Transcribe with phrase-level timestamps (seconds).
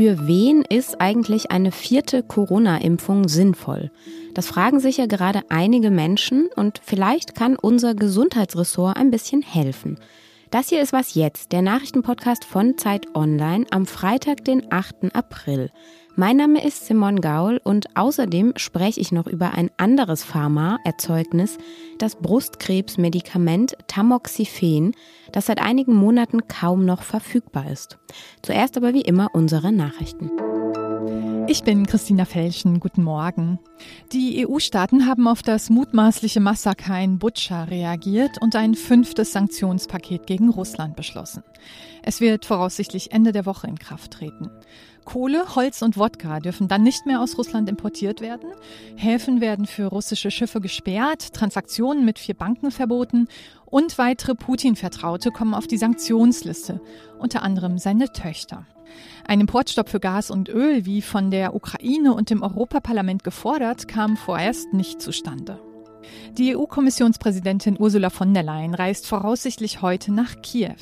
[0.00, 3.90] Für wen ist eigentlich eine vierte Corona-Impfung sinnvoll?
[4.32, 9.98] Das fragen sich ja gerade einige Menschen und vielleicht kann unser Gesundheitsressort ein bisschen helfen.
[10.50, 15.14] Das hier ist was jetzt, der Nachrichtenpodcast von Zeit Online am Freitag, den 8.
[15.14, 15.70] April.
[16.20, 21.56] Mein Name ist Simon Gaul und außerdem spreche ich noch über ein anderes Pharmaerzeugnis,
[21.96, 24.92] das Brustkrebsmedikament Tamoxifen,
[25.32, 27.96] das seit einigen Monaten kaum noch verfügbar ist.
[28.42, 30.30] Zuerst aber wie immer unsere Nachrichten.
[31.48, 32.80] Ich bin Christina Felschen.
[32.80, 33.58] Guten Morgen.
[34.12, 40.50] Die EU-Staaten haben auf das mutmaßliche Massaker in Butscha reagiert und ein fünftes Sanktionspaket gegen
[40.50, 41.42] Russland beschlossen.
[42.02, 44.50] Es wird voraussichtlich Ende der Woche in Kraft treten.
[45.10, 48.48] Kohle, Holz und Wodka dürfen dann nicht mehr aus Russland importiert werden.
[48.94, 53.26] Häfen werden für russische Schiffe gesperrt, Transaktionen mit vier Banken verboten
[53.66, 56.80] und weitere Putin-Vertraute kommen auf die Sanktionsliste,
[57.18, 58.66] unter anderem seine Töchter.
[59.26, 64.16] Ein Importstopp für Gas und Öl, wie von der Ukraine und dem Europaparlament gefordert, kam
[64.16, 65.58] vorerst nicht zustande.
[66.38, 70.76] Die EU-Kommissionspräsidentin Ursula von der Leyen reist voraussichtlich heute nach Kiew.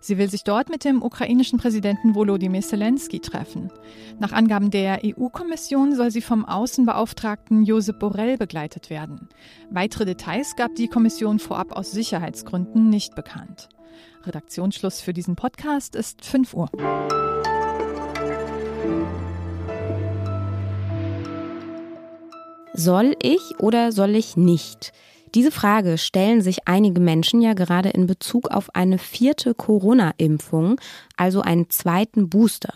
[0.00, 3.70] Sie will sich dort mit dem ukrainischen Präsidenten Volodymyr Zelensky treffen.
[4.18, 9.28] Nach Angaben der EU-Kommission soll sie vom Außenbeauftragten Josep Borrell begleitet werden.
[9.70, 13.68] Weitere Details gab die Kommission vorab aus Sicherheitsgründen nicht bekannt.
[14.24, 16.70] Redaktionsschluss für diesen Podcast ist 5 Uhr.
[22.80, 24.92] Soll ich oder soll ich nicht?
[25.34, 30.80] Diese Frage stellen sich einige Menschen ja gerade in Bezug auf eine vierte Corona-Impfung,
[31.16, 32.74] also einen zweiten Booster.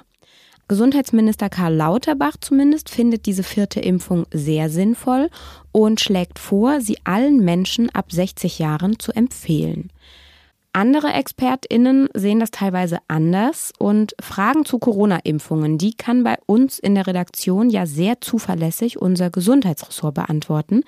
[0.67, 5.31] Gesundheitsminister Karl Lauterbach zumindest findet diese vierte Impfung sehr sinnvoll
[5.71, 9.93] und schlägt vor, sie allen Menschen ab 60 Jahren zu empfehlen.
[10.75, 16.95] Andere ExpertInnen sehen das teilweise anders und Fragen zu Corona-Impfungen, die kann bei uns in
[16.95, 20.83] der Redaktion ja sehr zuverlässig unser Gesundheitsressort beantworten.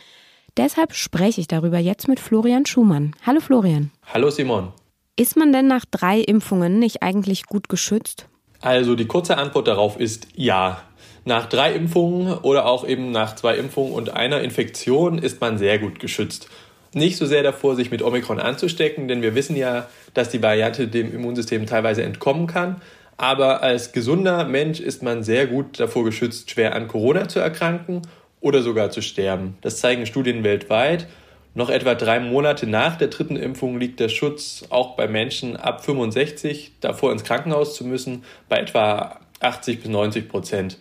[0.56, 3.14] Deshalb spreche ich darüber jetzt mit Florian Schumann.
[3.26, 3.90] Hallo Florian.
[4.06, 4.72] Hallo Simon.
[5.16, 8.26] Ist man denn nach drei Impfungen nicht eigentlich gut geschützt?
[8.62, 10.82] Also die kurze Antwort darauf ist ja.
[11.26, 15.78] Nach drei Impfungen oder auch eben nach zwei Impfungen und einer Infektion ist man sehr
[15.78, 16.48] gut geschützt
[16.94, 20.88] nicht so sehr davor, sich mit Omikron anzustecken, denn wir wissen ja, dass die Variante
[20.88, 22.80] dem Immunsystem teilweise entkommen kann.
[23.16, 28.02] Aber als gesunder Mensch ist man sehr gut davor geschützt, schwer an Corona zu erkranken
[28.40, 29.56] oder sogar zu sterben.
[29.60, 31.06] Das zeigen Studien weltweit.
[31.54, 35.84] Noch etwa drei Monate nach der dritten Impfung liegt der Schutz auch bei Menschen ab
[35.84, 40.78] 65 davor ins Krankenhaus zu müssen, bei etwa 80 bis 90 Prozent.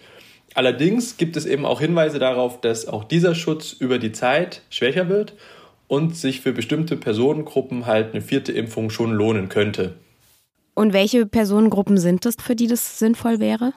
[0.56, 5.09] Allerdings gibt es eben auch Hinweise darauf, dass auch dieser Schutz über die Zeit schwächer
[5.09, 5.34] wird
[5.88, 9.96] und sich für bestimmte Personengruppen halt eine vierte Impfung schon lohnen könnte.
[10.74, 13.74] Und welche Personengruppen sind es, für die das sinnvoll wäre?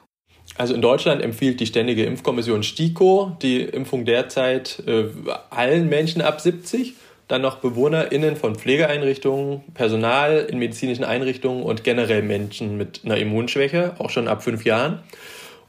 [0.55, 5.05] Also in Deutschland empfiehlt die Ständige Impfkommission STIKO die Impfung derzeit äh,
[5.49, 6.95] allen Menschen ab 70,
[7.27, 13.95] dann noch BewohnerInnen von Pflegeeinrichtungen, Personal in medizinischen Einrichtungen und generell Menschen mit einer Immunschwäche,
[13.99, 14.99] auch schon ab fünf Jahren.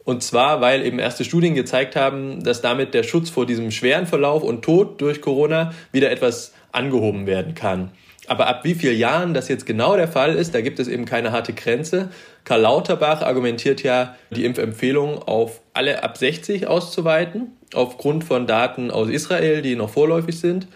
[0.09, 4.07] Und zwar, weil eben erste Studien gezeigt haben, dass damit der Schutz vor diesem schweren
[4.07, 7.91] Verlauf und Tod durch Corona wieder etwas angehoben werden kann.
[8.27, 11.05] Aber ab wie vielen Jahren das jetzt genau der Fall ist, da gibt es eben
[11.05, 12.09] keine harte Grenze.
[12.45, 19.11] Karl Lauterbach argumentiert ja, die Impfempfehlung auf alle ab 60 auszuweiten, aufgrund von Daten aus
[19.11, 20.69] Israel, die noch vorläufig sind.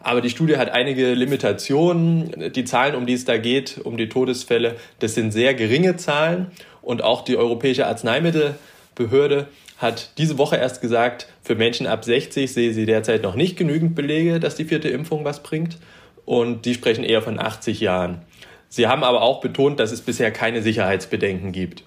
[0.00, 2.52] Aber die Studie hat einige Limitationen.
[2.52, 6.48] Die Zahlen, um die es da geht, um die Todesfälle, das sind sehr geringe Zahlen.
[6.82, 8.56] Und auch die Europäische Arzneimittel
[8.94, 13.56] Behörde hat diese Woche erst gesagt, für Menschen ab 60 sehe sie derzeit noch nicht
[13.56, 15.78] genügend Belege, dass die vierte Impfung was bringt.
[16.24, 18.22] Und die sprechen eher von 80 Jahren.
[18.68, 21.84] Sie haben aber auch betont, dass es bisher keine Sicherheitsbedenken gibt.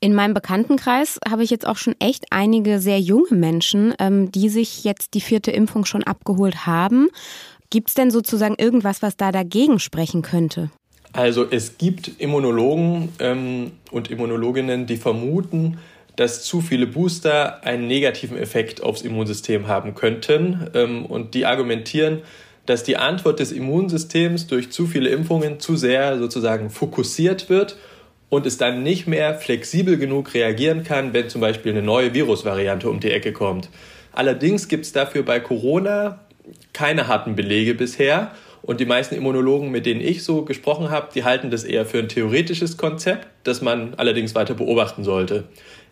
[0.00, 4.50] In meinem Bekanntenkreis habe ich jetzt auch schon echt einige sehr junge Menschen, ähm, die
[4.50, 7.08] sich jetzt die vierte Impfung schon abgeholt haben.
[7.70, 10.70] Gibt es denn sozusagen irgendwas, was da dagegen sprechen könnte?
[11.12, 15.78] Also es gibt Immunologen ähm, und Immunologinnen, die vermuten,
[16.16, 20.68] dass zu viele Booster einen negativen Effekt aufs Immunsystem haben könnten.
[20.74, 22.22] Ähm, und die argumentieren,
[22.64, 27.76] dass die Antwort des Immunsystems durch zu viele Impfungen zu sehr sozusagen fokussiert wird
[28.28, 32.90] und es dann nicht mehr flexibel genug reagieren kann, wenn zum Beispiel eine neue Virusvariante
[32.90, 33.68] um die Ecke kommt.
[34.12, 36.20] Allerdings gibt es dafür bei Corona
[36.72, 38.32] keine harten Belege bisher.
[38.66, 42.00] Und die meisten Immunologen, mit denen ich so gesprochen habe, die halten das eher für
[42.00, 45.44] ein theoretisches Konzept, das man allerdings weiter beobachten sollte.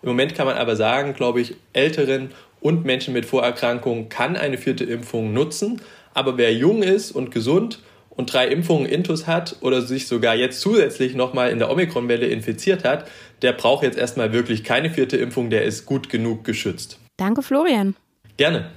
[0.02, 2.30] Im Moment kann man aber sagen, glaube ich, Älteren
[2.60, 5.80] und Menschen mit Vorerkrankungen kann eine vierte Impfung nutzen.
[6.14, 7.78] Aber wer jung ist und gesund
[8.10, 12.82] und drei Impfungen intus hat oder sich sogar jetzt zusätzlich nochmal in der Omikron-Welle infiziert
[12.82, 13.08] hat,
[13.42, 16.98] der braucht jetzt erstmal wirklich keine vierte Impfung, der ist gut genug geschützt.
[17.18, 17.94] Danke, Florian.
[18.36, 18.70] Gerne.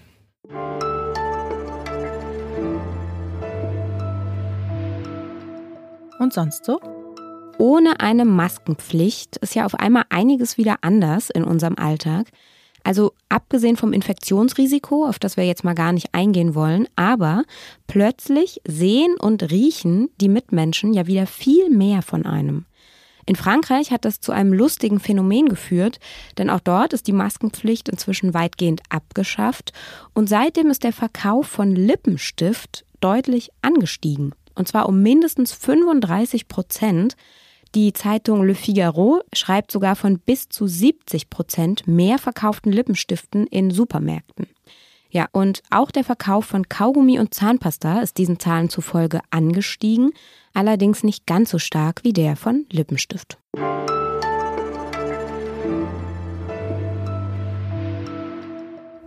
[6.19, 6.79] Und sonst so?
[7.57, 12.27] Ohne eine Maskenpflicht ist ja auf einmal einiges wieder anders in unserem Alltag.
[12.83, 17.43] Also abgesehen vom Infektionsrisiko, auf das wir jetzt mal gar nicht eingehen wollen, aber
[17.87, 22.65] plötzlich sehen und riechen die Mitmenschen ja wieder viel mehr von einem.
[23.25, 25.99] In Frankreich hat das zu einem lustigen Phänomen geführt,
[26.37, 29.73] denn auch dort ist die Maskenpflicht inzwischen weitgehend abgeschafft
[30.13, 34.33] und seitdem ist der Verkauf von Lippenstift deutlich angestiegen.
[34.57, 37.15] Und zwar um mindestens 35 Prozent.
[37.75, 43.69] Die Zeitung Le Figaro schreibt sogar von bis zu 70 Prozent mehr verkauften Lippenstiften in
[43.69, 44.47] Supermärkten.
[45.11, 50.11] Ja, und auch der Verkauf von Kaugummi und Zahnpasta ist diesen Zahlen zufolge angestiegen,
[50.53, 53.37] allerdings nicht ganz so stark wie der von Lippenstift.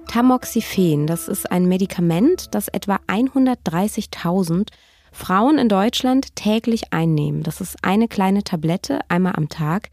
[0.06, 4.68] Tamoxifen, das ist ein Medikament, das etwa 130.000
[5.12, 7.42] Frauen in Deutschland täglich einnehmen.
[7.42, 9.90] Das ist eine kleine Tablette einmal am Tag.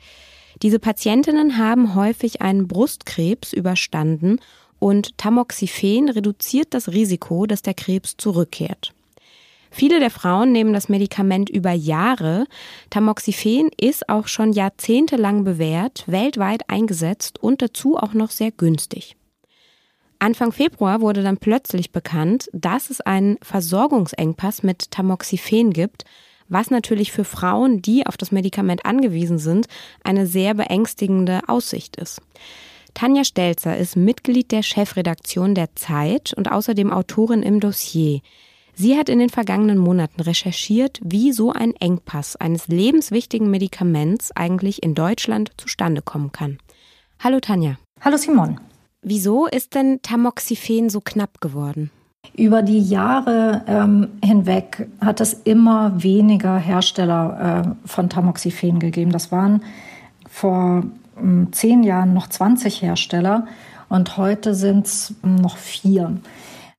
[0.62, 4.40] Diese Patientinnen haben häufig einen Brustkrebs überstanden
[4.80, 8.94] und Tamoxifen reduziert das Risiko, dass der Krebs zurückkehrt.
[9.70, 12.46] Viele der Frauen nehmen das Medikament über Jahre.
[12.90, 19.17] Tamoxifen ist auch schon jahrzehntelang bewährt, weltweit eingesetzt und dazu auch noch sehr günstig.
[20.20, 26.06] Anfang Februar wurde dann plötzlich bekannt, dass es einen Versorgungsengpass mit Tamoxifen gibt,
[26.50, 29.68] was natürlich für Frauen, die auf das Medikament angewiesen sind,
[30.04, 32.22] eine sehr beängstigende Aussicht ist.
[32.94, 38.22] Tanja Stelzer ist Mitglied der Chefredaktion der Zeit und außerdem Autorin im Dossier.
[38.74, 44.82] Sie hat in den vergangenen Monaten recherchiert, wie so ein Engpass eines lebenswichtigen Medikaments eigentlich
[44.82, 46.60] in Deutschland zustande kommen kann.
[47.20, 47.78] Hallo Tanja.
[48.02, 48.60] Hallo Simon.
[49.10, 51.92] Wieso ist denn Tamoxifen so knapp geworden?
[52.36, 59.14] Über die Jahre ähm, hinweg hat es immer weniger Hersteller äh, von Tamoxifen gegeben.
[59.14, 59.64] Das waren
[60.30, 60.84] vor
[61.16, 63.48] äh, zehn Jahren noch 20 Hersteller
[63.88, 66.18] und heute sind es noch vier.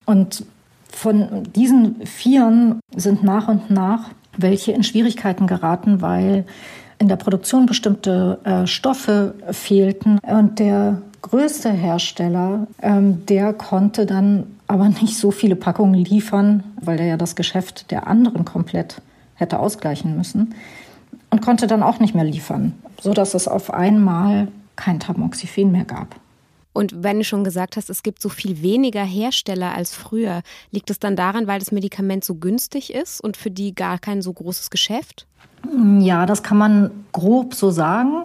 [0.05, 0.45] Und
[0.91, 6.45] von diesen Vieren sind nach und nach welche in Schwierigkeiten geraten, weil
[6.99, 14.47] in der Produktion bestimmte äh, Stoffe fehlten und der größte Hersteller, ähm, der konnte dann
[14.67, 19.01] aber nicht so viele Packungen liefern, weil er ja das Geschäft der anderen komplett
[19.35, 20.55] hätte ausgleichen müssen
[21.31, 26.17] und konnte dann auch nicht mehr liefern, sodass es auf einmal kein Tamoxifen mehr gab.
[26.73, 30.91] Und wenn du schon gesagt hast, es gibt so viel weniger Hersteller als früher, liegt
[30.91, 34.33] es dann daran, weil das Medikament so günstig ist und für die gar kein so
[34.33, 35.27] großes Geschäft?
[35.99, 38.25] Ja, das kann man grob so sagen.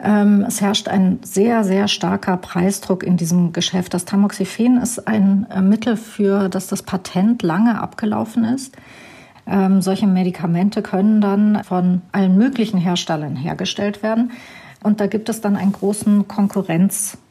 [0.00, 3.94] Ähm, es herrscht ein sehr, sehr starker Preisdruck in diesem Geschäft.
[3.94, 8.76] Das Tamoxifen ist ein äh, Mittel, für das das Patent lange abgelaufen ist.
[9.46, 14.32] Ähm, solche Medikamente können dann von allen möglichen Herstellern hergestellt werden.
[14.82, 17.23] Und da gibt es dann einen großen Konkurrenzkampf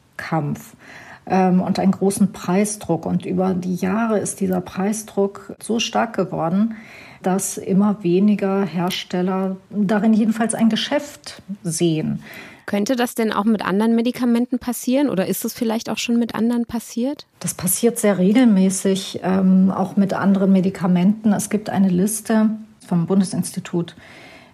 [1.26, 3.06] ähm, und einen großen Preisdruck.
[3.06, 6.76] Und über die Jahre ist dieser Preisdruck so stark geworden,
[7.22, 12.22] dass immer weniger Hersteller darin jedenfalls ein Geschäft sehen.
[12.66, 16.34] Könnte das denn auch mit anderen Medikamenten passieren oder ist es vielleicht auch schon mit
[16.34, 17.26] anderen passiert?
[17.40, 21.32] Das passiert sehr regelmäßig, ähm, auch mit anderen Medikamenten.
[21.34, 22.50] Es gibt eine Liste
[22.86, 23.96] vom Bundesinstitut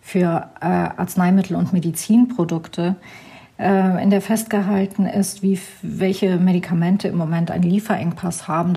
[0.03, 2.97] für äh, Arzneimittel und Medizinprodukte,
[3.61, 8.75] äh, in der festgehalten ist, wie, welche Medikamente im Moment einen Lieferengpass haben.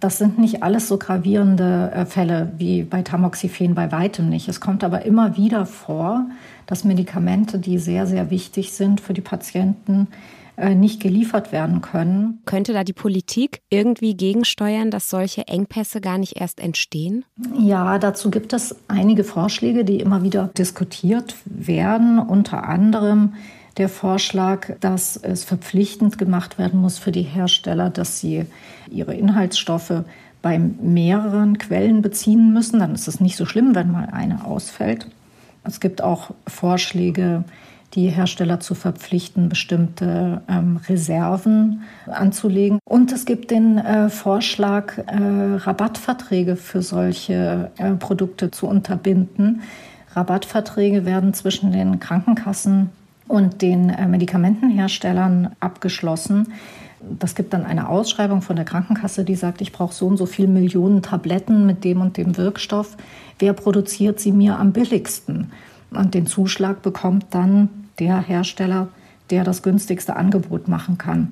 [0.00, 4.48] Das sind nicht alles so gravierende äh, Fälle wie bei Tamoxifen bei weitem nicht.
[4.48, 6.26] Es kommt aber immer wieder vor,
[6.66, 10.08] dass Medikamente, die sehr, sehr wichtig sind für die Patienten,
[10.56, 12.40] äh, nicht geliefert werden können.
[12.46, 17.24] Könnte da die Politik irgendwie gegensteuern, dass solche Engpässe gar nicht erst entstehen?
[17.58, 22.18] Ja, dazu gibt es einige Vorschläge, die immer wieder diskutiert werden.
[22.18, 23.34] Unter anderem
[23.76, 28.46] der Vorschlag, dass es verpflichtend gemacht werden muss für die Hersteller, dass sie
[28.90, 30.04] ihre Inhaltsstoffe
[30.42, 32.80] bei mehreren Quellen beziehen müssen.
[32.80, 35.06] Dann ist es nicht so schlimm, wenn mal eine ausfällt.
[35.64, 37.44] Es gibt auch Vorschläge,
[37.94, 42.78] die Hersteller zu verpflichten, bestimmte ähm, Reserven anzulegen.
[42.84, 49.62] Und es gibt den äh, Vorschlag, äh, Rabattverträge für solche äh, Produkte zu unterbinden.
[50.14, 52.90] Rabattverträge werden zwischen den Krankenkassen
[53.28, 56.52] und den äh, Medikamentenherstellern abgeschlossen,
[57.18, 60.26] Das gibt dann eine Ausschreibung von der Krankenkasse, die sagt, ich brauche so und so
[60.26, 62.96] viele Millionen Tabletten mit dem und dem Wirkstoff.
[63.38, 65.52] Wer produziert sie mir am billigsten?
[65.90, 67.68] Und den Zuschlag bekommt dann
[67.98, 68.88] der Hersteller,
[69.30, 71.30] der das günstigste Angebot machen kann.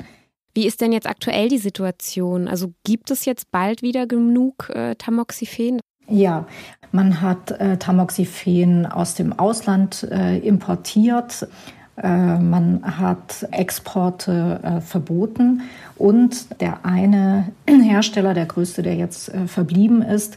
[0.54, 2.46] Wie ist denn jetzt aktuell die Situation?
[2.46, 5.80] Also gibt es jetzt bald wieder genug äh, Tamoxifen?
[6.06, 6.46] Ja,
[6.92, 11.48] man hat äh, Tamoxifen aus dem Ausland äh, importiert.
[11.96, 15.62] Äh, man hat Exporte äh, verboten
[15.96, 20.36] und der eine Hersteller, der größte, der jetzt äh, verblieben ist,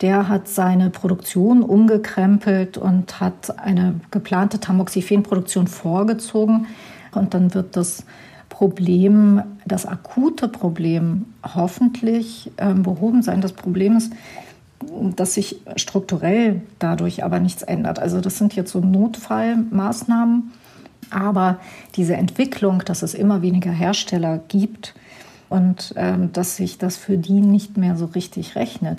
[0.00, 6.66] der hat seine Produktion umgekrempelt und hat eine geplante Tamoxifen-Produktion vorgezogen.
[7.12, 8.04] Und dann wird das
[8.48, 13.40] Problem, das akute Problem hoffentlich ähm, behoben sein.
[13.40, 14.12] Das Problem ist,
[15.16, 17.98] dass sich strukturell dadurch aber nichts ändert.
[17.98, 20.52] Also das sind jetzt so Notfallmaßnahmen,
[21.10, 21.58] aber
[21.96, 24.94] diese Entwicklung, dass es immer weniger Hersteller gibt
[25.48, 28.98] und ähm, dass sich das für die nicht mehr so richtig rechnet,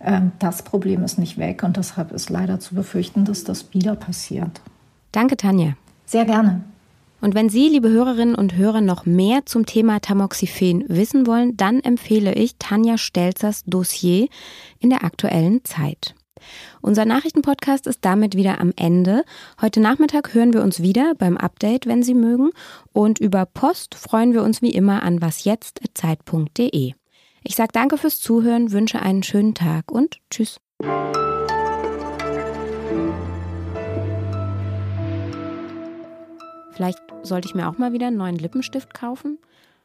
[0.00, 3.96] ähm, das Problem ist nicht weg und deshalb ist leider zu befürchten, dass das wieder
[3.96, 4.60] passiert.
[5.12, 5.74] Danke, Tanja.
[6.06, 6.62] Sehr gerne.
[7.20, 11.80] Und wenn Sie, liebe Hörerinnen und Hörer, noch mehr zum Thema Tamoxifen wissen wollen, dann
[11.80, 14.28] empfehle ich Tanja Stelzers Dossier
[14.78, 16.14] in der aktuellen Zeit.
[16.80, 19.24] Unser Nachrichtenpodcast ist damit wieder am Ende.
[19.60, 22.50] Heute Nachmittag hören wir uns wieder beim Update, wenn Sie mögen.
[22.92, 26.94] Und über Post freuen wir uns wie immer an wasjetzt.zeit.de.
[27.42, 30.60] Ich sage danke fürs Zuhören, wünsche einen schönen Tag und tschüss.
[36.72, 39.38] Vielleicht sollte ich mir auch mal wieder einen neuen Lippenstift kaufen,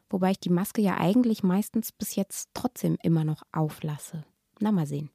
[0.10, 4.24] wobei ich die Maske ja eigentlich meistens bis jetzt trotzdem immer noch auflasse.
[4.60, 5.10] Na mal sehen.